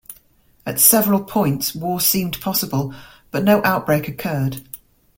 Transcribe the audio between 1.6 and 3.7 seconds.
war seemed possible, but no